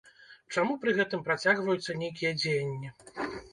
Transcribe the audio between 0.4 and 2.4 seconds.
Чаму пры гэтым працягваюцца нейкія